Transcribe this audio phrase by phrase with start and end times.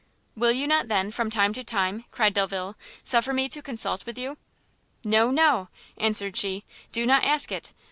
[0.35, 4.17] "Will you not, then, from time to time," cried Delvile, "suffer me to consult with
[4.17, 4.39] you?"
[5.03, 7.71] "No, no," answered she, "do not ask it!